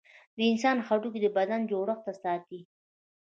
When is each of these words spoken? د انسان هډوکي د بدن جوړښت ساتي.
د 0.37 0.39
انسان 0.51 0.77
هډوکي 0.87 1.19
د 1.21 1.27
بدن 1.37 1.61
جوړښت 1.71 2.05
ساتي. 2.23 2.59